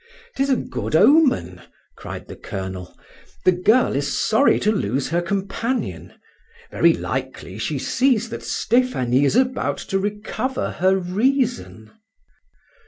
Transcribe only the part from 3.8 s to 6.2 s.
is sorry to lose her companion.